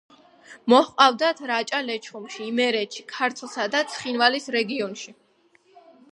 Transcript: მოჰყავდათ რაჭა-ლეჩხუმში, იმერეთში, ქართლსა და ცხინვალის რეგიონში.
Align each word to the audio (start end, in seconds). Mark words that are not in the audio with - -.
მოჰყავდათ 0.71 1.41
რაჭა-ლეჩხუმში, 1.49 2.41
იმერეთში, 2.51 3.05
ქართლსა 3.11 3.67
და 3.75 3.81
ცხინვალის 3.97 4.49
რეგიონში. 4.57 5.13